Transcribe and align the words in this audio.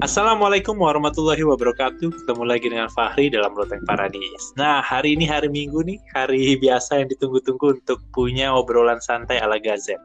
Assalamualaikum 0.00 0.80
warahmatullahi 0.80 1.44
wabarakatuh. 1.44 2.24
Ketemu 2.24 2.48
lagi 2.48 2.72
dengan 2.72 2.88
Fahri 2.88 3.28
dalam 3.28 3.52
Loteng 3.52 3.84
Paradis. 3.84 4.48
Nah, 4.56 4.80
hari 4.80 5.12
ini 5.12 5.28
hari 5.28 5.52
Minggu 5.52 5.84
nih, 5.84 6.00
hari 6.16 6.56
biasa 6.56 7.04
yang 7.04 7.12
ditunggu-tunggu 7.12 7.76
untuk 7.76 8.00
punya 8.16 8.48
obrolan 8.48 8.96
santai 9.04 9.36
ala 9.44 9.60
Gazet. 9.60 10.00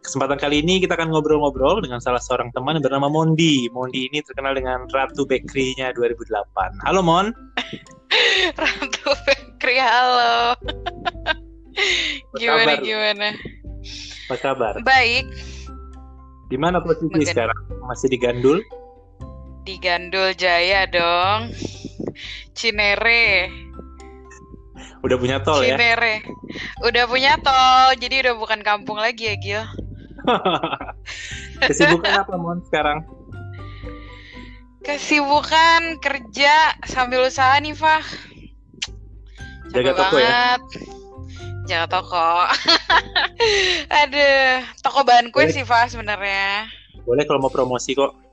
Kesempatan 0.00 0.40
kali 0.40 0.64
ini 0.64 0.80
kita 0.80 0.96
akan 0.96 1.12
ngobrol-ngobrol 1.12 1.84
dengan 1.84 2.00
salah 2.00 2.16
seorang 2.16 2.48
teman 2.56 2.80
yang 2.80 2.88
bernama 2.88 3.12
Mondi. 3.12 3.68
Mondi 3.76 4.08
ini 4.08 4.24
terkenal 4.24 4.56
dengan 4.56 4.88
Ratu 4.88 5.28
Bakery-nya 5.28 5.92
2008. 5.92 6.88
Halo 6.88 7.04
Mon. 7.04 7.28
Ratu 8.64 9.10
Bakery, 9.28 9.76
halo. 9.84 10.56
gimana 12.40 12.80
gimana? 12.80 13.28
Apa 14.32 14.36
kabar? 14.40 14.80
Baik. 14.80 15.28
Di 16.48 16.56
mana 16.56 16.80
posisi 16.80 17.12
Mungkin... 17.12 17.28
sekarang? 17.28 17.60
Masih 17.84 18.08
di 18.08 18.16
Gandul? 18.16 18.64
Di 19.66 19.82
Gandul 19.82 20.30
Jaya 20.38 20.86
dong. 20.86 21.50
Cinere. 22.54 23.50
Udah 25.02 25.18
punya 25.18 25.42
tol 25.42 25.58
Cinere. 25.58 25.74
ya? 25.74 25.74
Cinere. 25.74 26.14
Udah 26.86 27.04
punya 27.10 27.34
tol, 27.42 27.98
jadi 27.98 28.22
udah 28.22 28.34
bukan 28.38 28.62
kampung 28.62 29.02
lagi 29.02 29.26
ya, 29.26 29.34
Gil. 29.34 29.64
Kesibukan 31.66 32.14
apa, 32.14 32.38
Mon, 32.38 32.62
sekarang? 32.62 33.02
Kesibukan 34.86 35.98
kerja 35.98 36.78
sambil 36.86 37.26
usaha 37.26 37.58
nih, 37.58 37.74
Fah. 37.74 38.06
Jaga 39.74 39.98
toko 39.98 40.16
ya? 40.22 40.30
banget. 40.30 40.60
ya? 40.62 40.82
Jaga 41.66 41.86
toko. 41.90 42.30
Aduh, 44.06 44.62
toko 44.78 45.02
bahan 45.02 45.34
kue 45.34 45.50
sih, 45.50 45.66
Fah, 45.66 45.90
sebenarnya. 45.90 46.70
Boleh 47.02 47.26
kalau 47.26 47.42
mau 47.42 47.50
promosi 47.50 47.98
kok. 47.98 48.25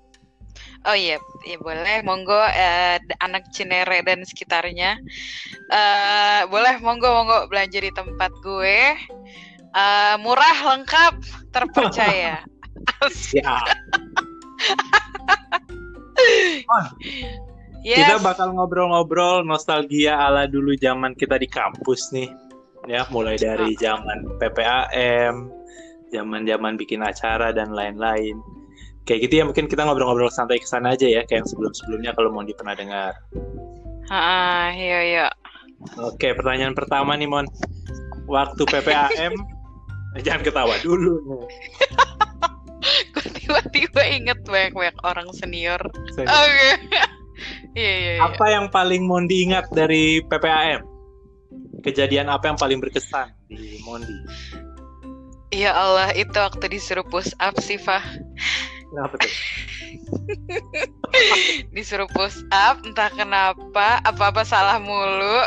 Oh 0.84 0.96
iya, 0.96 1.16
ya 1.48 1.58
boleh. 1.64 2.04
Monggo 2.04 2.36
uh, 2.36 2.98
anak 3.24 3.48
Cinere 3.56 4.04
dan 4.04 4.28
sekitarnya. 4.28 5.00
Uh, 5.72 6.44
boleh 6.52 6.76
monggo 6.84 7.08
monggo 7.08 7.48
belanja 7.48 7.80
di 7.80 7.92
tempat 7.96 8.36
gue. 8.44 9.00
Uh, 9.72 10.20
murah, 10.20 10.76
lengkap, 10.76 11.24
terpercaya. 11.56 12.44
Siap. 13.32 13.64
yes. 17.88 18.04
Kita 18.04 18.20
bakal 18.20 18.52
ngobrol-ngobrol 18.52 19.48
nostalgia 19.48 20.20
ala 20.20 20.52
dulu 20.52 20.76
zaman 20.76 21.16
kita 21.16 21.40
di 21.40 21.48
kampus 21.48 22.12
nih. 22.12 22.28
Ya, 22.92 23.08
mulai 23.08 23.40
dari 23.40 23.72
zaman 23.80 24.36
PPAM, 24.44 25.48
zaman-zaman 26.12 26.76
bikin 26.76 27.00
acara 27.00 27.56
dan 27.56 27.72
lain-lain 27.72 28.36
kayak 29.04 29.20
gitu 29.28 29.34
ya 29.40 29.44
mungkin 29.44 29.68
kita 29.68 29.84
ngobrol-ngobrol 29.84 30.32
santai 30.32 30.64
ke 30.64 30.68
sana 30.68 30.96
aja 30.96 31.08
ya 31.08 31.22
kayak 31.28 31.44
yang 31.44 31.48
sebelum-sebelumnya 31.48 32.12
kalau 32.16 32.32
mau 32.32 32.44
di 32.44 32.56
pernah 32.56 32.76
dengar. 32.76 33.12
Ah, 34.08 34.72
iya 34.76 35.00
iya. 35.04 35.28
Oke, 36.00 36.32
pertanyaan 36.32 36.76
pertama 36.76 37.16
nih 37.20 37.28
Mon. 37.28 37.48
Waktu 38.28 38.64
PPAM 38.64 39.36
jangan 40.26 40.42
ketawa 40.48 40.76
dulu 40.80 41.20
nih. 41.28 41.44
Gue 43.12 43.28
tiba-tiba 43.36 44.02
inget 44.08 44.40
banyak-banyak 44.48 44.98
orang 45.04 45.28
senior. 45.36 45.80
senior. 46.16 46.32
Oke. 46.32 46.48
Okay. 46.48 46.74
iya, 47.80 47.94
iya, 48.00 48.12
iya. 48.20 48.22
Apa 48.24 48.46
yang 48.52 48.72
paling 48.72 49.04
Mondi 49.04 49.44
ingat 49.52 49.68
dari 49.76 50.24
PPAM? 50.24 50.84
Kejadian 51.84 52.32
apa 52.32 52.48
yang 52.48 52.58
paling 52.60 52.80
berkesan 52.80 53.28
di 53.52 53.84
Mondi? 53.84 54.16
Ya 55.54 55.76
Allah, 55.76 56.10
itu 56.18 56.34
waktu 56.34 56.66
disuruh 56.66 57.06
push 57.06 57.30
up 57.38 57.54
sih, 57.62 57.78
Fah. 57.78 58.02
Kenapa 58.94 59.18
tuh? 59.18 59.34
Disuruh 61.74 62.06
push 62.14 62.46
up, 62.54 62.86
entah 62.86 63.10
kenapa, 63.10 63.98
apa-apa 64.06 64.46
salah 64.46 64.78
mulu. 64.78 65.42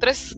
Terus 0.00 0.32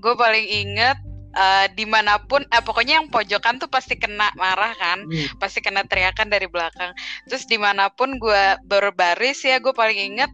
gue 0.00 0.14
paling 0.16 0.48
inget 0.48 0.96
uh, 1.36 1.68
di 1.76 1.84
mana 1.84 2.16
pun, 2.24 2.40
eh, 2.48 2.64
pokoknya 2.64 3.04
yang 3.04 3.12
pojokan 3.12 3.60
tuh 3.60 3.68
pasti 3.68 4.00
kena 4.00 4.32
marah 4.40 4.72
kan, 4.80 5.04
hmm. 5.04 5.36
pasti 5.36 5.60
kena 5.60 5.84
teriakan 5.84 6.32
dari 6.32 6.48
belakang. 6.48 6.96
Terus 7.28 7.44
di 7.44 7.60
mana 7.60 7.92
pun 7.92 8.16
gue 8.16 8.56
berbaris 8.64 9.44
ya, 9.44 9.60
gue 9.60 9.76
paling 9.76 10.16
inget 10.16 10.32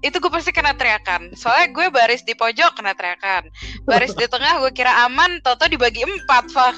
itu 0.00 0.16
gue 0.16 0.32
pasti 0.32 0.48
kena 0.56 0.72
teriakan. 0.72 1.36
Soalnya 1.36 1.76
gue 1.76 1.86
baris 1.92 2.24
di 2.24 2.32
pojok 2.32 2.80
kena 2.80 2.96
teriakan, 2.96 3.52
baris 3.84 4.16
di 4.16 4.24
tengah 4.24 4.64
gue 4.64 4.72
kira 4.72 5.04
aman, 5.04 5.44
toto 5.44 5.68
dibagi 5.68 6.00
empat, 6.08 6.48
Fah. 6.48 6.72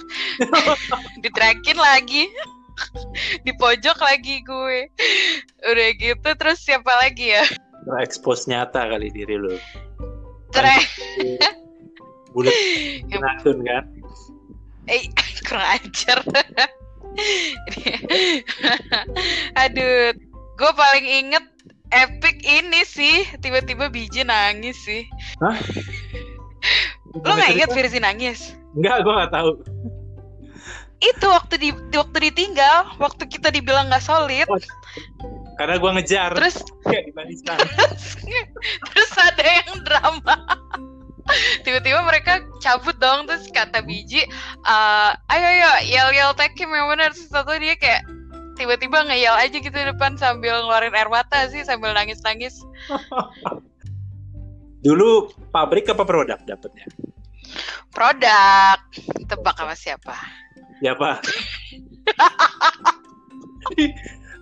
Diteriakin 1.23 1.79
lagi. 1.79 2.27
di 3.47 3.53
pojok 3.57 3.99
lagi 4.01 4.43
gue. 4.45 4.91
Udah 5.67 5.89
gitu 5.99 6.29
terus 6.37 6.59
siapa 6.63 6.91
lagi 7.01 7.35
ya? 7.35 7.45
Terekspos 7.83 8.47
nyata 8.47 8.87
kali 8.87 9.11
diri 9.11 9.37
lu. 9.39 9.59
Tre 10.53 10.77
bulat 12.33 12.57
racun 13.25 13.59
kan? 13.65 13.85
Eh 14.89 15.09
kurang 15.47 15.67
ajar. 15.81 16.19
Aduh 19.59 20.17
gue 20.53 20.73
paling 20.77 21.07
inget 21.07 21.45
epic 21.93 22.41
ini 22.45 22.83
sih. 22.87 23.27
Tiba-tiba 23.41 23.93
biji 23.93 24.25
nangis 24.25 24.79
sih. 24.85 25.05
Hah? 25.43 25.59
lo 27.13 27.37
nggak 27.37 27.53
inget 27.53 27.71
Firzi 27.77 28.01
nangis? 28.01 28.57
Enggak, 28.73 29.05
gue 29.05 29.13
nggak 29.13 29.33
tahu 29.37 29.51
itu 31.03 31.27
waktu 31.27 31.55
di 31.59 31.69
waktu 31.99 32.31
ditinggal 32.31 32.95
waktu 33.03 33.27
kita 33.27 33.51
dibilang 33.51 33.91
nggak 33.91 34.07
solid. 34.07 34.47
Oh, 34.47 34.59
karena 35.59 35.83
gue 35.83 35.91
ngejar. 35.99 36.31
Terus 36.39 36.63
terus 38.95 39.13
ada 39.19 39.43
yang 39.43 39.83
drama. 39.83 40.37
Tiba-tiba 41.67 42.07
mereka 42.07 42.43
cabut 42.63 42.95
dong 42.99 43.31
terus 43.31 43.47
kata 43.51 43.83
biji 43.83 44.27
uh, 44.67 45.15
ayo 45.31 45.47
ayo 45.47 45.71
yel 45.87 46.11
yel 46.15 46.35
take 46.39 46.55
him 46.55 46.71
yang 46.71 46.87
benar. 46.87 47.11
Satu 47.15 47.59
dia 47.59 47.75
kayak 47.75 48.07
tiba-tiba 48.55 49.03
ngeyel 49.11 49.35
aja 49.35 49.59
gitu 49.59 49.75
di 49.75 49.87
depan 49.91 50.15
sambil 50.15 50.63
ngeluarin 50.63 50.95
air 50.95 51.11
mata 51.11 51.51
sih 51.51 51.65
sambil 51.65 51.97
nangis 51.97 52.21
nangis 52.21 52.61
dulu 54.85 55.33
pabrik 55.51 55.89
apa 55.89 56.05
produk 56.05 56.39
dapetnya? 56.43 56.85
Produk. 57.95 58.79
Tebak 59.31 59.57
sama 59.57 59.79
siapa 59.79 60.42
Siapa? 60.83 61.23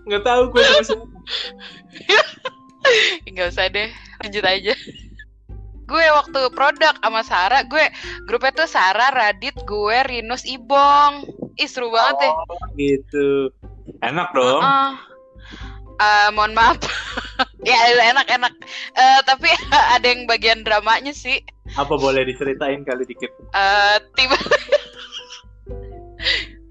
Nggak 0.08 0.24
tahu 0.24 0.42
gue 0.56 0.64
sama 0.88 1.04
Nggak 3.28 3.52
usah 3.52 3.68
deh, 3.68 3.92
lanjut 4.24 4.44
aja. 4.48 4.74
Gue 5.84 6.04
waktu 6.16 6.40
produk 6.56 6.96
sama 6.96 7.20
Sarah, 7.20 7.60
gue 7.68 7.84
grupnya 8.24 8.56
tuh 8.56 8.68
Sarah, 8.70 9.12
Radit, 9.12 9.52
gue, 9.68 9.98
Rinus, 10.08 10.48
Ibong. 10.48 11.28
Ih 11.60 11.68
seru 11.68 11.92
banget 11.92 12.24
deh. 12.24 12.32
Oh, 12.32 12.64
gitu. 12.80 13.52
Enak 14.00 14.32
dong. 14.32 14.64
Uh 14.64 14.64
-uh. 14.64 14.90
Uh, 16.00 16.28
mohon 16.32 16.56
maaf. 16.56 16.80
ya 17.68 17.76
enak 18.00 18.32
enak. 18.32 18.54
Uh, 18.96 19.20
tapi 19.28 19.52
ada 19.94 20.06
yang 20.08 20.24
bagian 20.24 20.64
dramanya 20.64 21.12
sih. 21.12 21.44
Apa 21.76 22.00
boleh 22.00 22.24
diceritain 22.24 22.80
kali 22.88 23.04
dikit? 23.04 23.28
Uh, 23.52 24.00
tiba 24.16 24.40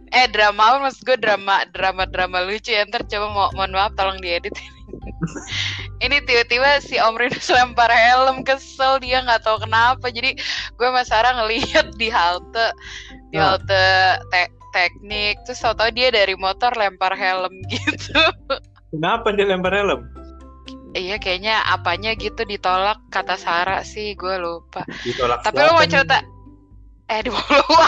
eh 0.10 0.26
drama 0.30 0.62
apa 0.74 0.78
maksud 0.90 1.02
gue 1.06 1.18
drama 1.22 1.66
drama 1.74 2.04
drama 2.10 2.46
lucu 2.46 2.74
ya. 2.74 2.86
Ntar 2.86 3.06
coba 3.06 3.28
mau 3.30 3.48
mohon 3.54 3.72
maaf 3.74 3.94
tolong 3.94 4.18
diedit. 4.22 4.54
Ini 6.04 6.24
tiba-tiba 6.24 6.80
si 6.80 6.96
Om 6.96 7.20
Rinus 7.20 7.52
lempar 7.52 7.92
helm 7.92 8.42
kesel. 8.48 9.04
Dia 9.04 9.22
nggak 9.22 9.44
tahu 9.44 9.68
kenapa. 9.68 10.08
Jadi 10.10 10.40
gue 10.76 10.88
sama 10.88 11.04
Sarah 11.04 11.36
ngelihat 11.44 11.94
di 12.00 12.08
halte. 12.08 12.72
Di 13.30 13.38
oh. 13.38 13.56
halte 13.56 13.84
te 14.32 14.42
teknik. 14.72 15.42
Terus 15.46 15.60
tau-tau 15.62 15.92
dia 15.92 16.10
dari 16.10 16.34
motor 16.40 16.72
lempar 16.74 17.14
helm 17.14 17.52
gitu. 17.74 18.22
Kenapa 18.90 19.36
dia 19.36 19.46
lempar 19.46 19.76
helm? 19.76 20.08
Iya 20.98 21.22
kayaknya 21.22 21.62
apanya 21.70 22.18
gitu 22.18 22.42
ditolak 22.50 22.98
kata 23.14 23.38
Sarah 23.38 23.86
sih. 23.86 24.18
Gue 24.18 24.42
lupa. 24.42 24.88
Ditolak 25.06 25.46
Tapi 25.46 25.60
lo 25.62 25.78
mau 25.78 25.86
cerita 25.86 26.24
eh 27.10 27.22
di 27.26 27.32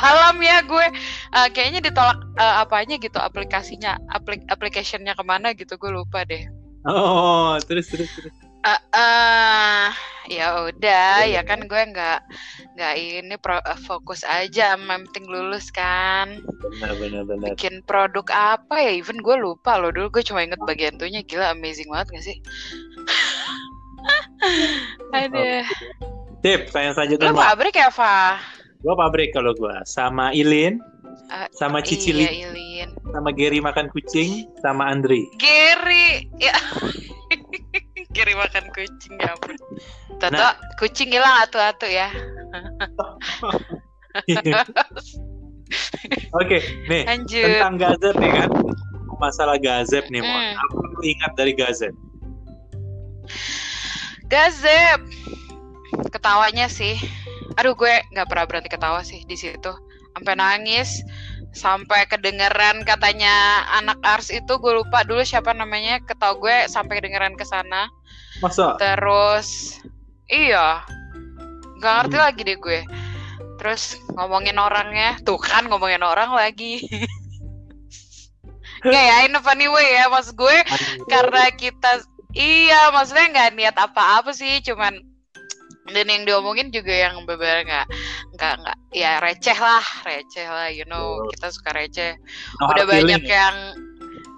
alam 0.01 0.35
ya 0.41 0.65
gue. 0.65 0.87
Uh, 1.31 1.47
kayaknya 1.53 1.79
ditolak 1.85 2.17
uh, 2.41 2.65
apanya 2.65 2.97
gitu 2.97 3.21
aplikasinya 3.21 4.01
aplik 4.09 4.41
applicationnya 4.49 5.13
ke 5.13 5.23
mana 5.23 5.53
gitu 5.53 5.77
gue 5.77 5.91
lupa 5.93 6.25
deh. 6.25 6.49
Oh 6.89 7.55
terus 7.61 7.93
terus 7.93 8.09
terus. 8.17 8.33
Uh, 8.61 8.77
uh, 8.93 9.89
ya 10.29 10.69
udah 10.69 11.25
ya, 11.25 11.37
ya 11.37 11.41
kan 11.41 11.65
gue 11.65 11.81
nggak 11.81 12.21
nggak 12.77 12.93
ini 12.93 13.33
pro, 13.41 13.57
uh, 13.57 13.79
fokus 13.89 14.21
aja 14.21 14.77
yang 14.77 14.85
penting 14.85 15.25
lulus 15.29 15.73
kan. 15.73 16.41
Benar 16.77 16.93
benar 16.97 17.23
benar. 17.25 17.47
Bikin 17.53 17.81
produk 17.85 18.25
apa 18.29 18.81
ya 18.81 18.91
even 18.93 19.21
gue 19.21 19.37
lupa 19.37 19.81
loh. 19.81 19.89
Dulu 19.89 20.13
gue 20.13 20.23
cuma 20.25 20.45
inget 20.45 20.61
bagian 20.65 20.97
tuhnya 21.01 21.25
gila 21.25 21.57
amazing 21.57 21.89
banget 21.89 22.17
gak 22.17 22.25
sih? 22.25 22.37
Ada 25.13 25.61
tip 26.41 26.73
saya 26.73 26.91
selanjutnya 26.91 27.31
lu 27.31 27.37
pabrik 27.37 27.77
ya 27.77 27.93
Fa 27.93 28.41
Gue 28.81 28.93
pabrik 28.95 29.29
kalau 29.31 29.53
gue 29.53 29.75
sama 29.85 30.33
Ilin, 30.33 30.81
Ah, 31.27 31.47
sama 31.51 31.79
Cici 31.79 32.11
Lin, 32.11 32.27
Iya, 32.27 32.49
Ilin. 32.51 32.89
sama 33.11 33.29
Gary 33.31 33.59
makan 33.59 33.87
kucing, 33.89 34.47
sama 34.59 34.89
Andri. 34.89 35.27
Gary, 35.37 36.27
ya. 36.39 36.55
Gary 38.15 38.33
makan 38.33 38.67
kucing 38.71 39.15
ya 39.15 39.31
ampun. 39.31 39.55
Toto, 40.17 40.35
Nah. 40.35 40.55
kucing 40.75 41.07
hilang 41.07 41.45
atu-atu 41.45 41.87
ya. 41.87 42.09
Oke, 46.35 46.59
nih 46.89 47.03
Lanjut. 47.07 47.45
tentang 47.47 47.75
Gazet 47.79 48.15
nih 48.19 48.31
kan. 48.33 48.49
Masalah 49.21 49.55
Gazet 49.55 50.03
nih, 50.09 50.19
Mon. 50.19 50.33
Hmm. 50.33 50.57
Apa 50.57 50.83
lu 50.89 50.99
ingat 51.05 51.31
dari 51.37 51.53
Gazet? 51.55 51.93
Gazep. 54.27 54.99
Ketawanya 56.11 56.67
sih. 56.67 56.97
Aduh, 57.59 57.75
gue 57.75 57.93
nggak 58.15 58.27
pernah 58.31 58.45
berhenti 58.47 58.69
ketawa 58.71 59.01
sih 59.03 59.23
di 59.27 59.35
situ. 59.35 59.71
Sampai 60.11 60.35
nangis, 60.35 61.03
sampai 61.55 62.07
kedengeran 62.07 62.83
katanya 62.83 63.63
anak 63.79 63.99
ars 64.03 64.27
itu 64.31 64.59
gue 64.59 64.73
lupa 64.75 65.03
dulu 65.03 65.23
siapa 65.23 65.51
namanya. 65.55 65.99
Ketawa 66.03 66.39
gue 66.39 66.55
sampai 66.71 66.99
kedengeran 66.99 67.35
ke 67.35 67.43
sana. 67.43 67.87
Masa? 68.39 68.75
Terus 68.79 69.79
iya. 70.31 70.83
Gak 71.81 71.93
ngerti 72.05 72.17
Hmm. 72.19 72.25
lagi 72.29 72.41
deh 72.45 72.57
gue. 72.59 72.81
Terus 73.61 73.97
ngomongin 74.17 74.57
orangnya, 74.57 75.17
tuh 75.21 75.37
kan 75.37 75.67
ngomongin 75.69 76.01
orang 76.01 76.33
lagi. 76.33 76.81
Nggak 78.81 79.03
ya, 79.05 79.15
in 79.29 79.37
a 79.37 79.41
funny 79.45 79.69
way 79.69 79.93
ya, 79.93 80.09
mas 80.09 80.33
gue 80.33 80.57
karena 81.05 81.53
kita 81.53 82.01
iya 82.33 82.89
maksudnya 82.89 83.29
nggak 83.29 83.49
niat 83.53 83.77
apa-apa 83.77 84.33
sih 84.33 84.57
cuman 84.65 85.10
dan 85.87 86.05
yang 86.05 86.23
diomongin 86.23 86.69
juga 86.69 86.93
yang 86.93 87.25
beber 87.25 87.65
nggak 87.65 87.85
nggak 88.33 88.53
nggak 88.59 88.77
ya 88.91 89.17
receh 89.17 89.55
lah 89.55 89.81
receh 90.03 90.45
lah 90.45 90.69
you 90.69 90.85
know 90.85 91.17
Oh. 91.17 91.27
kita 91.29 91.49
suka 91.49 91.73
receh 91.73 92.13
No 92.59 92.69
udah 92.69 92.85
hard 92.85 92.89
feeling 92.91 93.17
banyak 93.17 93.23
ya? 93.25 93.33
yang 93.41 93.57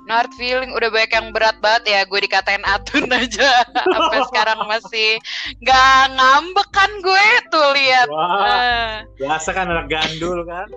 no 0.04 0.14
hard 0.14 0.34
feeling 0.36 0.72
udah 0.72 0.88
banyak 0.88 1.12
yang 1.12 1.28
berat 1.32 1.56
banget 1.60 1.84
ya 1.88 2.00
gue 2.04 2.20
dikatain 2.22 2.64
atun 2.64 3.08
aja 3.16 3.64
sampai 3.68 4.20
sekarang 4.28 4.60
masih 4.66 5.20
nggak 5.60 6.00
ngambek 6.12 6.70
kan 6.72 6.92
gue 7.00 7.26
tuh 7.48 7.68
lihat 7.74 8.08
Wah, 8.08 8.32
Eh 8.34 8.92
biasa 9.18 9.52
kan 9.52 9.68
anak 9.68 9.88
gandul 9.88 10.44
kan. 10.44 10.68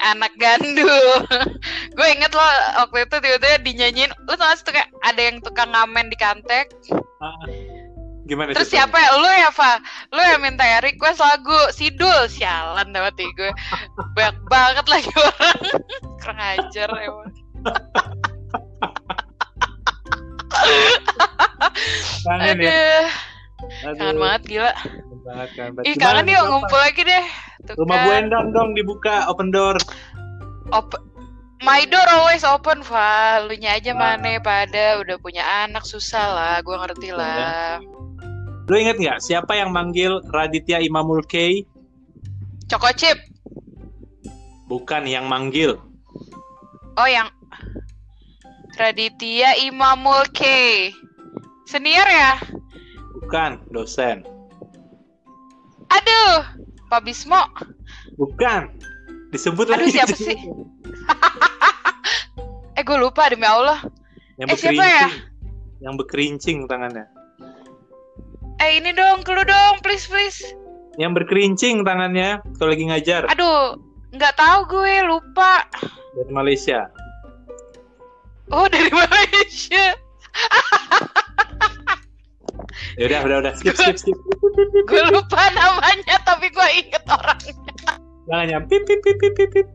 anak 0.00 0.32
gandul. 0.40 1.12
gue 1.96 2.08
inget 2.08 2.32
lo 2.32 2.40
waktu 2.80 3.04
itu 3.04 3.16
tiba-tiba 3.20 3.60
dinyanyiin. 3.60 4.08
Lo 4.24 4.32
tau 4.32 4.48
gak 4.48 4.56
sih 4.56 4.64
tuh 4.64 4.72
kayak 4.72 4.88
ada 5.04 5.20
yang 5.20 5.44
tukang 5.44 5.68
ngamen 5.68 6.08
di 6.08 6.16
kantek. 6.16 6.72
Gimana 8.30 8.54
Terus 8.54 8.70
siapa 8.70 8.94
ya? 8.94 9.18
Lo 9.18 9.26
ya, 9.26 9.50
Fa? 9.50 9.82
Lo 10.14 10.22
yang 10.22 10.38
minta 10.38 10.62
ya 10.62 10.78
request 10.78 11.18
lagu 11.18 11.58
Sidul. 11.74 12.30
Sialan 12.30 12.94
dapat 12.94 13.18
gue. 13.18 13.50
Banyak 14.14 14.38
banget 14.46 14.86
lagi 14.86 15.10
orang. 15.18 15.58
Kurang 16.22 16.38
ajar 16.38 16.88
emang. 16.94 17.30
Kangen 22.22 22.56
ya? 22.62 22.70
Aduh, 22.70 23.06
Aduh, 23.90 23.96
kangen 23.98 24.16
banget 24.22 24.42
gila. 24.46 24.72
kangen 24.72 25.20
banget, 25.26 25.48
kangen 25.58 25.72
banget. 25.74 25.88
Ih, 25.90 25.94
kangen 25.98 26.22
nih, 26.30 26.34
yuk 26.38 26.46
ngumpul 26.46 26.78
lagi 26.80 27.02
deh. 27.02 27.24
Tuh 27.66 27.74
Rumah 27.82 27.96
kan. 27.98 28.06
Bu 28.06 28.10
Endang 28.14 28.46
dong 28.54 28.68
dibuka 28.78 29.26
open 29.26 29.50
door. 29.50 29.76
Op- 30.70 31.02
My 31.60 31.84
door 31.84 32.08
always 32.08 32.40
open, 32.40 32.80
Fa. 32.80 33.44
Lu 33.44 33.52
aja 33.52 33.92
mana 33.92 34.40
pada 34.40 34.96
udah 34.96 35.20
punya 35.20 35.44
anak 35.68 35.84
susah 35.84 36.24
lah. 36.32 36.54
Gue 36.64 36.72
ngerti 36.72 37.12
Betul, 37.12 37.20
ya. 37.20 37.76
Lu 38.70 38.78
inget 38.78 39.02
nggak 39.02 39.18
siapa 39.18 39.58
yang 39.58 39.74
manggil 39.74 40.22
Raditya 40.30 40.78
Imamul 40.78 41.26
K? 41.26 41.66
Choco 42.70 42.86
chip. 42.94 43.18
Bukan 44.70 45.10
yang 45.10 45.26
manggil. 45.26 45.74
Oh 46.94 47.08
yang 47.10 47.26
Raditya 48.78 49.58
Imamul 49.58 50.22
K. 50.30 50.42
Senior 51.66 52.06
ya? 52.06 52.38
Bukan 53.18 53.58
dosen. 53.74 54.22
Aduh, 55.90 56.46
Pak 56.86 57.02
Bismo. 57.02 57.42
Bukan. 58.14 58.70
Disebut 59.34 59.66
Aduh, 59.66 59.82
lagi. 59.82 59.90
siapa 59.90 60.14
sih? 60.14 60.38
Eh, 62.78 62.86
gue 62.86 62.96
lupa 62.96 63.28
demi 63.28 63.44
Allah. 63.44 63.76
Yang 64.40 64.48
Eh, 64.48 64.56
siapa 64.56 64.80
ya? 64.80 65.06
Yang 65.84 65.94
berkerincing 66.00 66.64
tangannya. 66.64 67.04
Eh, 68.60 68.76
ini 68.76 68.92
dong, 68.92 69.24
clue 69.24 69.42
dong, 69.42 69.80
please, 69.80 70.04
please. 70.04 70.40
Yang 71.00 71.22
berkerincing 71.22 71.80
tangannya 71.80 72.44
kalau 72.60 72.76
lagi 72.76 72.84
ngajar 72.84 73.24
Aduh, 73.32 73.80
nggak 74.12 74.36
tahu 74.36 74.60
gue, 74.68 74.94
lupa. 75.08 75.64
dari 76.12 76.28
Malaysia. 76.28 76.90
Oh, 78.50 78.68
dari 78.68 78.90
Malaysia. 79.00 79.96
Ya 82.98 83.04
udah, 83.08 83.20
udah, 83.24 83.36
udah. 83.40 83.52
Skip, 83.56 83.78
skip, 83.78 83.96
skip. 83.96 84.18
Gue 84.84 85.02
lupa 85.08 85.40
namanya, 85.54 86.20
tapi 86.26 86.52
gue 86.52 86.68
inget 86.76 87.04
orangnya. 87.08 87.54
Jangan 88.28 88.46
ya. 88.46 88.58
Pip, 88.60 88.82
pip, 88.84 89.00
pip, 89.00 89.16
pip, 89.16 89.48
pip. 89.50 89.66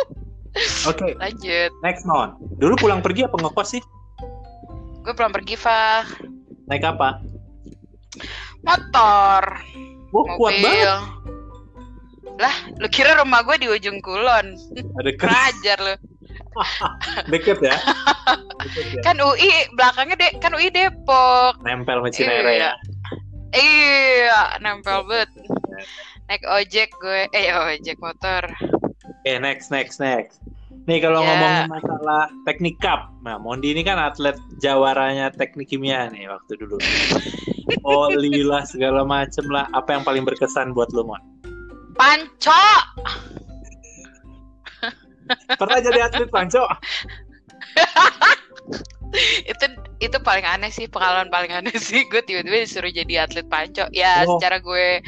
Oke, 0.88 1.12
Lanjut. 1.20 1.70
next 1.84 2.08
non. 2.08 2.40
Dulu 2.56 2.80
pulang 2.80 3.04
pergi 3.04 3.28
apa 3.28 3.36
ngekos 3.36 3.76
sih? 3.76 3.82
Gue 5.04 5.12
pulang 5.12 5.34
pergi, 5.34 5.52
Fah. 5.52 6.06
Naik 6.66 6.86
apa? 6.86 7.20
Motor. 8.62 9.42
Kuat 10.10 10.28
mobil. 10.34 10.62
banget. 10.62 11.00
Lah, 12.36 12.56
lu 12.76 12.88
kira 12.88 13.16
rumah 13.16 13.40
gue 13.42 13.56
di 13.56 13.66
ujung 13.66 14.00
kulon? 14.00 14.56
Ada. 15.00 15.10
Kerajar 15.14 15.78
lu. 15.80 15.94
Deket 17.32 17.60
ya? 17.60 17.76
Deket 18.58 18.86
ya? 18.92 19.00
Kan 19.02 19.16
UI 19.18 19.48
belakangnya 19.72 20.16
de 20.16 20.28
kan 20.36 20.52
UI 20.52 20.68
Depok. 20.68 21.60
Nempel 21.60 22.00
sama 22.00 22.08
Cinere 22.08 22.52
ya. 22.58 22.72
Iya, 23.52 24.56
nempel 24.58 25.04
banget. 25.04 25.30
Naik 26.26 26.44
ojek 26.44 26.90
gue, 26.98 27.24
eh 27.30 27.52
ojek 27.52 27.96
motor. 27.96 28.42
Oke, 29.22 29.32
next, 29.38 29.70
next, 29.70 29.96
next. 29.96 30.42
Nih 30.84 30.98
kalau 30.98 31.18
Ya. 31.18 31.26
ngomongin 31.26 31.66
masalah 31.68 32.22
teknik 32.44 32.76
cup, 32.78 33.10
nah 33.20 33.36
Mondi 33.36 33.72
ini 33.72 33.80
kan 33.80 33.96
atlet 33.96 34.36
jawaranya 34.56 35.32
teknik 35.32 35.66
kimia 35.66 36.06
nih 36.08 36.26
waktu 36.26 36.52
dulu. 36.54 36.76
Oh 37.82 38.06
lila 38.14 38.62
segala 38.62 39.02
macem 39.02 39.42
lah. 39.50 39.66
Apa 39.74 39.98
yang 39.98 40.02
paling 40.06 40.22
berkesan 40.22 40.70
buat 40.70 40.90
lo 40.94 41.02
Mon? 41.02 41.22
Panco. 41.98 42.66
Pernah 45.58 45.78
jadi 45.82 46.06
atlet 46.06 46.30
Panco? 46.30 46.62
itu 49.48 49.64
itu 50.02 50.16
paling 50.20 50.44
aneh 50.44 50.68
sih 50.68 50.84
pengalaman 50.90 51.30
paling 51.32 51.48
aneh 51.48 51.72
sih 51.78 52.04
gue 52.10 52.20
tiba-tiba 52.20 52.66
disuruh 52.68 52.92
jadi 52.92 53.24
atlet 53.24 53.46
panco 53.48 53.86
ya 53.94 54.26
Oh. 54.26 54.36
secara 54.36 54.60
gue 54.60 55.00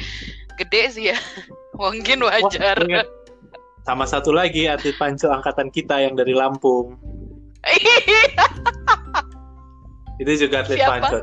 gede 0.57 0.81
sih 0.89 1.05
ya 1.13 1.17
mungkin 1.79 2.25
wajar 2.25 2.79
Wah. 2.89 3.05
Sama 3.87 4.05
satu 4.05 4.29
lagi 4.35 4.69
atlet 4.69 4.93
Panco 5.01 5.33
angkatan 5.33 5.73
kita 5.73 5.97
yang 5.97 6.13
dari 6.13 6.35
Lampung. 6.35 6.93
Itu 10.21 10.31
juga 10.35 10.61
atlet 10.61 10.77
Siapa? 10.77 10.93
Panco. 10.99 11.17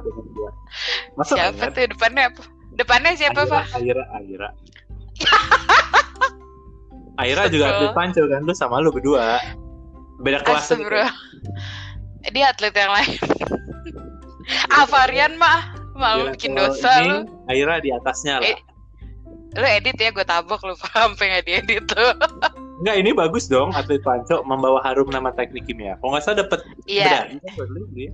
Masa 1.15 1.35
siapa 1.35 1.65
tuh 1.73 1.87
depannya 1.91 2.33
apa 2.33 2.43
depannya 2.77 3.13
siapa 3.17 3.49
pak 3.49 3.65
Aira, 3.79 4.05
Aira. 4.17 4.49
Aira 7.23 7.49
juga 7.49 7.73
atlet 7.73 7.93
Panco 7.97 8.23
kan? 8.29 8.45
Lu 8.45 8.53
sama 8.53 8.85
lu 8.85 8.93
berdua. 8.93 9.41
Beda 10.21 10.45
kelas. 10.45 10.69
Astagfirullah. 10.69 11.13
dia 12.35 12.51
atlet 12.51 12.75
yang 12.75 12.91
lain 12.91 13.15
ah 14.75 14.85
varian 14.91 15.39
mah 15.39 15.79
malu 15.95 16.35
bikin 16.35 16.59
dosa 16.59 16.91
ini, 17.03 17.23
lu 17.23 17.31
Aira 17.47 17.79
di 17.79 17.95
atasnya 17.95 18.43
lah. 18.43 18.51
Eh, 18.51 18.59
lu 19.57 19.67
edit 19.67 19.95
ya 19.95 20.11
gue 20.11 20.27
tabok 20.27 20.61
lu 20.67 20.75
paham 20.75 21.15
nggak 21.17 21.47
diedit 21.47 21.87
tuh 21.87 22.13
Enggak, 22.77 22.97
ini 23.01 23.11
bagus 23.17 23.49
dong 23.49 23.73
atlet 23.73 24.05
Panco 24.05 24.45
membawa 24.45 24.85
harum 24.85 25.09
nama 25.09 25.33
teknik 25.33 25.65
kimia. 25.65 25.97
Kalau 25.97 26.13
nggak 26.13 26.25
salah 26.29 26.45
dapat 26.45 26.61
iya 26.85 27.25
lu, 27.57 27.89
dia. 27.97 28.13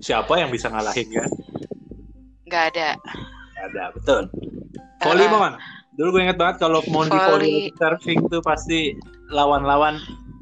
Siapa 0.00 0.32
yang 0.40 0.48
bisa 0.48 0.72
ngalahin 0.72 1.04
kan? 1.12 1.28
Nggak 2.46 2.64
ada 2.74 2.88
Nggak 3.56 3.64
ada, 3.72 3.84
betul. 3.96 4.22
Volley 5.00 5.24
Eh, 5.24 5.28
Mon. 5.28 5.52
Dulu 5.96 6.08
gue 6.12 6.22
inget 6.28 6.36
banget 6.36 6.60
kalau 6.60 6.84
mau 6.92 7.02
di 7.02 7.16
volley 7.16 7.72
surfing 7.74 8.20
tuh 8.28 8.44
pasti 8.44 8.92
lawan-lawan 9.32 9.96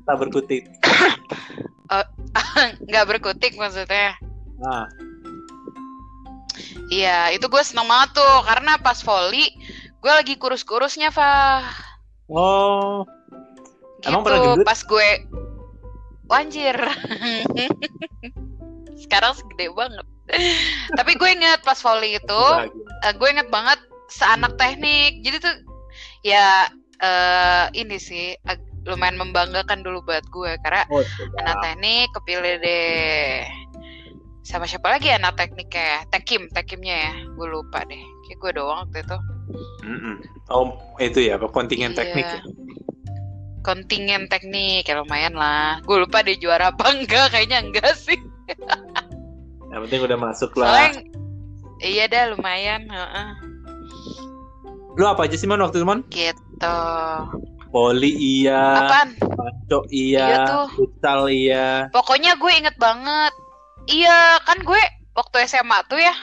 tak 0.05 0.19
berkutik. 0.19 0.67
nggak 2.91 3.07
berkutik 3.07 3.55
maksudnya 3.55 4.19
Nah, 4.59 4.87
Iya, 6.91 7.33
itu 7.33 7.47
gue 7.47 7.63
seneng 7.65 7.87
banget 7.87 8.19
tuh 8.19 8.35
karena 8.45 8.77
pas 8.79 8.99
volley 9.01 9.47
gue 9.99 10.13
lagi 10.13 10.37
kurus-kurusnya, 10.37 11.09
Fah. 11.11 11.65
oh, 12.29 13.09
Gitu, 14.05 14.13
Emang 14.13 14.21
pernah 14.21 14.53
gendut? 14.53 14.69
pas 14.69 14.77
gue 14.77 15.09
Wanjir. 16.25 16.77
Sekarang 19.03 19.33
segede 19.33 19.73
banget. 19.73 20.05
Tapi 20.99 21.13
gue 21.15 21.29
inget 21.29 21.61
pas 21.61 21.77
volley 21.77 22.17
itu, 22.17 22.43
eh, 23.03 23.13
gue 23.13 23.29
inget 23.29 23.49
banget 23.49 23.77
seanak 24.09 24.57
teknik. 24.57 25.21
Jadi 25.21 25.37
tuh 25.41 25.55
ya 26.23 26.69
eh 26.99 27.65
ini 27.75 27.99
sih 27.99 28.33
ag- 28.45 28.65
lumayan 28.85 29.17
membanggakan 29.17 29.81
dulu 29.81 30.05
buat 30.05 30.25
gue. 30.29 30.57
Karena 30.61 30.85
Oh, 30.89 31.05
anak 31.41 31.57
teknik 31.61 32.09
kepilih 32.13 32.61
deh. 32.61 33.45
Sama 34.45 34.69
siapa 34.69 34.93
lagi 34.93 35.09
ya 35.09 35.17
anak 35.17 35.41
teknik 35.41 35.73
ya? 35.73 36.05
Tekim 36.09 36.53
tekimnya 36.53 36.97
ya? 37.09 37.15
Gue 37.33 37.49
lupa 37.49 37.81
deh. 37.85 38.01
Kayak 38.25 38.39
gue 38.41 38.51
doang 38.57 38.85
waktu 38.85 39.01
itu. 39.01 39.17
Mm-mm. 39.85 40.17
Oh, 40.49 40.73
itu 40.97 41.21
ya, 41.21 41.37
kontingen 41.41 41.93
Iya. 41.93 41.99
teknik 42.01 42.27
ya. 42.29 42.43
kontingen 43.65 44.29
teknik 44.29 44.85
ya 44.85 45.01
lumayan 45.01 45.33
lah. 45.33 45.81
Gue 45.89 46.05
lupa 46.05 46.21
deh 46.21 46.37
juara 46.37 46.69
apa 46.69 46.85
enggak 46.97 47.33
kayaknya 47.33 47.65
enggak 47.65 47.97
sih 47.97 48.21
Yang 49.75 49.81
penting 49.85 50.01
udah 50.07 50.19
masuk 50.21 50.51
lah. 50.55 50.67
soalnya 50.71 51.03
iya 51.83 52.05
dah 52.07 52.31
lumayan 52.31 52.87
heeh. 52.87 53.29
Lu 54.95 55.05
apa 55.05 55.27
aja 55.27 55.35
sih, 55.35 55.45
Mon, 55.45 55.59
waktu 55.59 55.83
itu, 55.83 55.87
Mon? 55.87 56.07
gitu 56.07 56.79
Poli 57.69 58.15
iya, 58.15 58.87
apaan 58.87 59.19
Panco 59.19 59.83
Iya 59.91 60.23
iya, 60.23 60.45
tuh. 60.47 60.67
futsal 60.73 61.27
iya. 61.27 61.91
pokoknya 61.91 62.39
gue 62.39 62.53
inget 62.55 62.79
banget 62.79 63.35
iya 63.91 64.39
kan 64.41 64.63
gue 64.63 64.79
waktu 65.11 65.43
SMA 65.45 65.83
tuh 65.85 65.99
ya 65.99 66.15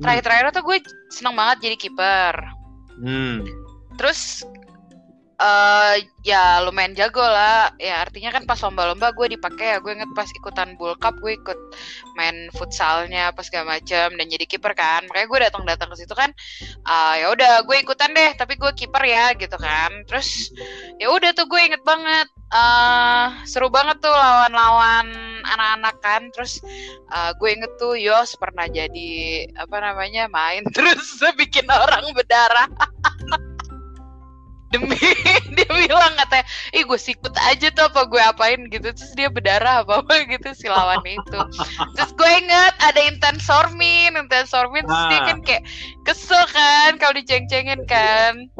terakhir-terakhir 0.00 0.56
tuh 0.56 0.64
gue 0.64 0.76
seneng 1.12 1.36
banget 1.36 1.68
jadi 1.68 1.76
kiper 1.76 2.34
Hmm. 2.96 3.44
terus 4.00 4.40
eh 5.36 6.08
ya 6.24 6.64
lumayan 6.64 6.96
jago 6.96 7.20
lah. 7.20 7.68
Ya 7.76 8.00
artinya 8.00 8.32
kan 8.32 8.48
pas 8.48 8.56
lomba-lomba 8.64 9.12
gue 9.12 9.36
dipakai 9.36 9.76
ya. 9.76 9.78
Gue 9.84 9.92
inget 9.92 10.08
pas 10.16 10.28
ikutan 10.32 10.74
Bull 10.80 10.96
Cup 10.96 11.20
gue 11.20 11.36
ikut 11.36 11.58
main 12.16 12.48
futsalnya 12.56 13.30
pas 13.36 13.44
segala 13.44 13.76
macam 13.76 14.16
dan 14.16 14.26
jadi 14.26 14.44
kiper 14.48 14.72
kan. 14.72 15.04
Makanya 15.08 15.28
gue 15.28 15.40
datang-datang 15.48 15.88
ke 15.92 15.96
situ 16.00 16.14
kan 16.16 16.32
ah 16.88 17.14
ya 17.20 17.28
udah 17.32 17.62
gue 17.68 17.76
ikutan 17.84 18.10
deh 18.16 18.32
tapi 18.38 18.56
gue 18.56 18.72
kiper 18.72 19.02
ya 19.04 19.36
gitu 19.36 19.56
kan. 19.60 19.92
Terus 20.08 20.50
ya 20.96 21.12
udah 21.12 21.30
tuh 21.36 21.44
gue 21.48 21.60
inget 21.60 21.84
banget 21.84 22.28
eh 22.46 23.26
seru 23.44 23.68
banget 23.68 23.98
tuh 24.00 24.12
lawan-lawan 24.12 25.12
anak-anak 25.44 25.96
kan. 26.00 26.22
Terus 26.32 26.64
eh, 27.12 27.30
gue 27.36 27.48
inget 27.52 27.76
tuh 27.76 27.92
Yos 27.92 28.40
pernah 28.40 28.64
jadi 28.64 29.44
apa 29.52 29.76
namanya 29.84 30.32
main. 30.32 30.64
Terus 30.74 31.20
bikin 31.36 31.68
orang 31.68 32.08
berdarah 32.16 32.68
demi 34.74 34.98
dia 35.56 35.70
bilang 35.70 36.14
katanya 36.18 36.44
ih 36.74 36.82
gue 36.82 36.98
sikut 36.98 37.34
aja 37.46 37.70
tuh 37.70 37.86
apa 37.86 38.00
gue 38.10 38.22
apain 38.22 38.60
gitu. 38.70 38.90
Terus 38.90 39.12
dia 39.14 39.28
berdarah 39.30 39.86
apa 39.86 40.02
apa 40.02 40.14
gitu 40.32 40.50
si 40.52 40.66
lawan 40.66 41.02
itu. 41.06 41.38
Terus 41.94 42.10
gue 42.14 42.30
inget 42.42 42.74
ada 42.82 43.00
intense 43.06 43.46
sormin 43.46 44.18
intense 44.18 44.50
sormin 44.50 44.82
terus 44.86 45.04
dia 45.10 45.20
Ah. 45.22 45.26
kan 45.30 45.38
kayak 45.46 45.62
kesel 46.02 46.44
kan 46.50 46.98
kalau 46.98 47.14
diceng-cengin 47.14 47.82
kan. 47.86 48.50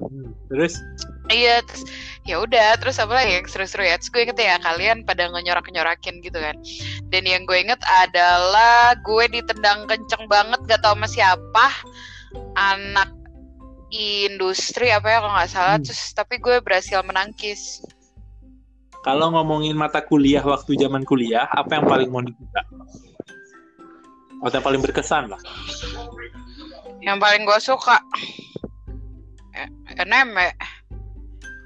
Terus? 0.51 0.79
Iya 1.27 1.59
terus 1.67 1.83
ya 2.27 2.43
udah 2.43 2.79
terus 2.79 3.03
apa 3.03 3.19
lagi 3.19 3.43
yang 3.43 3.47
seru-seru 3.51 3.83
ya? 3.83 3.99
Terus 3.99 4.11
gue 4.15 4.23
inget 4.31 4.39
ya 4.39 4.57
kalian 4.63 5.03
pada 5.03 5.27
ngenyorak-nyorakin 5.27 6.23
gitu 6.23 6.39
kan. 6.39 6.55
Dan 7.11 7.27
yang 7.27 7.43
gue 7.51 7.59
inget 7.59 7.83
adalah 7.83 8.95
gue 9.03 9.25
ditendang 9.35 9.91
kenceng 9.91 10.31
banget 10.31 10.63
gak 10.71 10.87
tau 10.87 10.95
sama 10.95 11.11
siapa 11.11 11.67
anak 12.55 13.11
industri 13.93 14.90
apa 14.90 15.07
ya 15.07 15.19
kalau 15.23 15.35
nggak 15.35 15.50
salah 15.50 15.76
Hmm. 15.78 15.85
terus 15.87 16.02
tapi 16.14 16.43
gue 16.43 16.59
berhasil 16.62 16.99
menangkis 17.07 17.83
kalau 19.07 19.31
ngomongin 19.31 19.78
mata 19.78 20.02
kuliah 20.02 20.43
waktu 20.43 20.75
zaman 20.75 21.07
kuliah, 21.07 21.47
apa 21.55 21.78
yang 21.78 21.87
paling 21.87 22.11
mau 22.11 22.26
suka? 22.26 22.62
Atau 24.43 24.59
yang 24.59 24.66
paling 24.66 24.83
berkesan 24.83 25.31
lah. 25.31 25.38
yang 27.07 27.23
paling 27.23 27.47
gue 27.47 27.59
suka 27.62 28.02
eh, 29.55 29.71
NM 30.02 30.35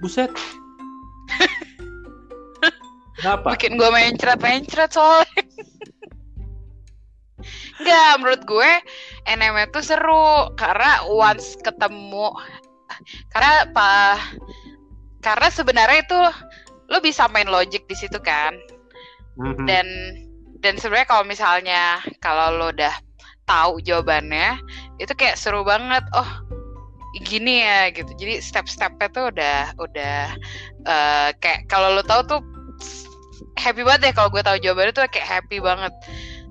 Buset. 0.05 0.29
Kenapa? 3.17 3.57
bikin 3.57 3.81
gue 3.81 3.89
mencret-mencret 3.89 4.93
soalnya 4.93 5.25
Enggak, 7.81 8.13
menurut 8.21 8.43
gue 8.45 8.71
NM 9.31 9.55
itu 9.71 9.81
seru 9.87 10.51
karena 10.59 11.07
once 11.07 11.55
ketemu 11.63 12.35
karena 13.31 13.71
apa? 13.71 14.19
Karena 15.21 15.49
sebenarnya 15.53 15.99
itu 16.03 16.21
lo 16.91 16.99
bisa 16.99 17.31
main 17.31 17.47
logic 17.47 17.87
di 17.87 17.97
situ 17.97 18.19
kan. 18.19 18.57
Mhm. 19.39 19.67
Dan 19.69 19.87
dan 20.61 20.75
sebenarnya 20.77 21.09
kalau 21.09 21.25
misalnya 21.25 21.83
kalau 22.21 22.53
lo 22.57 22.67
udah 22.75 22.93
tahu 23.47 23.83
jawabannya, 23.83 24.59
itu 24.99 25.13
kayak 25.15 25.39
seru 25.39 25.63
banget. 25.63 26.03
Oh, 26.15 26.31
gini 27.27 27.63
ya 27.65 27.91
gitu. 27.95 28.11
Jadi 28.17 28.43
step-stepnya 28.43 29.09
tuh 29.11 29.25
udah 29.35 29.59
udah 29.79 30.19
eh, 30.87 31.29
kayak 31.39 31.71
kalau 31.71 31.95
lo 31.95 32.03
tahu 32.05 32.23
tuh 32.27 32.41
happy 33.59 33.83
banget 33.85 34.11
deh 34.11 34.13
kalau 34.17 34.29
gue 34.33 34.43
tahu 34.45 34.57
jawabannya 34.61 34.95
tuh 34.95 35.05
kayak 35.11 35.29
happy 35.29 35.59
banget. 35.63 35.93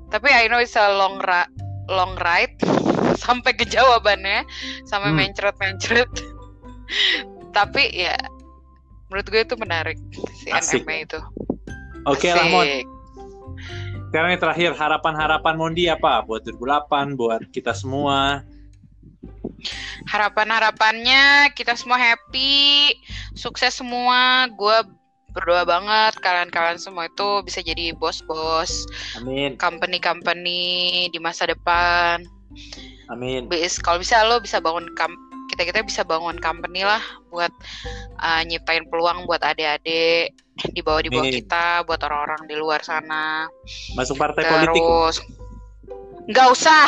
Tapi 0.09 0.29
I 0.33 0.49
know 0.49 0.57
it's 0.57 0.73
a 0.73 0.89
long 0.89 1.21
ra- 1.21 1.49
long 1.89 2.13
ride 2.21 2.55
sampai 3.25 3.51
ke 3.57 3.65
jawabannya, 3.65 4.45
sampai 4.85 5.09
Hmm. 5.11 5.19
mencret-mencret. 5.19 6.09
Tapi 7.57 7.83
ya 7.91 8.15
menurut 9.09 9.25
gue 9.25 9.41
itu 9.41 9.55
menarik 9.57 9.97
si 10.37 10.53
Asik. 10.53 10.85
NMA 10.85 11.09
itu. 11.09 11.19
Oke 12.05 12.29
lah, 12.29 12.45
Mon. 12.47 12.65
Asik. 12.65 12.85
Sekarang 14.09 14.29
yang 14.33 14.41
terakhir, 14.41 14.71
harapan-harapan 14.73 15.53
Mondi 15.53 15.85
apa? 15.85 16.25
Buat 16.25 16.41
2008, 16.41 17.13
buat 17.13 17.41
kita 17.53 17.77
semua. 17.77 18.41
Harapan-harapannya 20.09 21.53
kita 21.53 21.77
semua 21.77 22.01
happy, 22.01 22.97
sukses 23.37 23.77
semua. 23.77 24.49
Gue 24.57 24.81
berdoa 25.31 25.63
banget 25.65 26.17
kalian-kalian 26.19 26.79
semua 26.81 27.07
itu 27.07 27.45
bisa 27.45 27.61
jadi 27.61 27.93
bos-bos 27.95 28.85
Amin. 29.21 29.55
company-company 29.55 31.07
di 31.09 31.19
masa 31.21 31.49
depan. 31.49 32.25
Amin. 33.09 33.49
Bis 33.49 33.81
kalau 33.81 34.01
bisa 34.01 34.21
lo 34.25 34.41
bisa 34.41 34.61
bangun 34.61 34.89
kita 35.49 35.65
kita 35.65 35.81
bisa 35.81 36.05
bangun 36.05 36.37
company 36.37 36.85
lah 36.85 37.01
buat 37.33 37.49
uh, 38.21 38.41
nyiptain 38.45 38.85
peluang 38.89 39.25
buat 39.25 39.41
adik-adik 39.41 40.33
di 40.75 40.81
bawah 40.83 41.01
di 41.01 41.09
bawah 41.09 41.31
kita, 41.31 41.87
buat 41.87 42.03
orang-orang 42.03 42.45
di 42.45 42.55
luar 42.59 42.83
sana. 42.83 43.47
Masuk 43.95 44.19
partai 44.19 44.43
politik. 44.45 44.83
Terus 44.83 45.17
nggak 46.29 46.47
usah. 46.53 46.85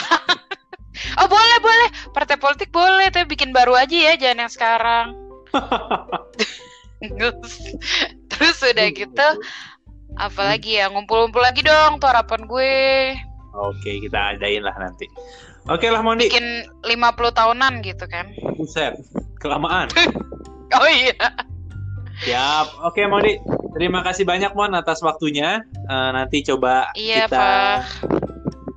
oh 1.19 1.27
boleh 1.27 1.57
boleh 1.63 1.87
partai 2.11 2.35
politik 2.35 2.69
boleh 2.69 3.07
tapi 3.09 3.31
bikin 3.31 3.55
baru 3.55 3.79
aja 3.79 3.95
ya 3.95 4.13
jangan 4.19 4.45
yang 4.45 4.51
sekarang. 4.51 5.07
Terus 8.43 8.59
udah 8.73 8.87
gitu 8.89 9.27
apalagi 10.19 10.81
ya 10.81 10.91
ngumpul-ngumpul 10.91 11.39
lagi 11.39 11.63
dong 11.63 12.01
tuh 12.01 12.11
harapan 12.11 12.41
gue 12.49 12.73
Oke, 13.51 13.99
kita 13.99 14.31
adain 14.31 14.63
lah 14.63 14.71
nanti. 14.79 15.11
Oke 15.67 15.91
lah 15.91 15.99
Mondi. 15.99 16.31
bikin 16.31 16.63
50 16.87 17.35
tahunan 17.35 17.83
gitu 17.83 18.07
kan. 18.07 18.31
Buset, 18.55 18.95
kelamaan. 19.39 19.91
Oh 20.71 20.87
iya. 20.87 21.19
Siap. 22.23 22.79
Oke 22.87 23.03
Mondi, 23.11 23.35
terima 23.75 23.99
kasih 24.07 24.23
banyak 24.23 24.55
Mon 24.55 24.71
atas 24.71 25.03
waktunya. 25.03 25.59
Eh, 25.67 26.09
nanti 26.15 26.47
coba 26.47 26.95
Iya, 26.95 27.27
kita 27.27 27.35
Pak. 27.35 28.20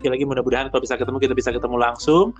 Oke 0.04 0.12
lagi 0.12 0.28
mudah-mudahan 0.28 0.68
kalau 0.68 0.84
bisa 0.84 1.00
ketemu 1.00 1.16
kita 1.16 1.32
bisa 1.32 1.48
ketemu 1.48 1.80
langsung. 1.80 2.36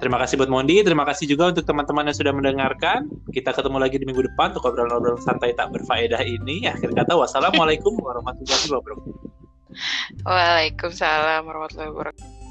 Terima 0.00 0.16
kasih 0.16 0.40
buat 0.40 0.48
Mondi, 0.48 0.80
terima 0.80 1.04
kasih 1.04 1.28
juga 1.28 1.52
untuk 1.52 1.68
teman-teman 1.68 2.08
yang 2.08 2.16
sudah 2.16 2.32
mendengarkan. 2.32 3.04
Kita 3.28 3.52
ketemu 3.52 3.84
lagi 3.84 4.00
di 4.00 4.08
minggu 4.08 4.32
depan 4.32 4.56
untuk 4.56 4.72
obrolan-obrolan 4.72 5.20
santai 5.20 5.52
tak 5.52 5.76
berfaedah 5.76 6.24
ini. 6.24 6.64
Akhir 6.72 6.88
kata 6.96 7.12
wassalamualaikum 7.12 8.00
warahmatullahi 8.00 8.64
wabarakatuh. 8.64 9.12
Waalaikumsalam 10.24 11.44
warahmatullahi 11.44 11.92
wabarakatuh. 11.92 12.41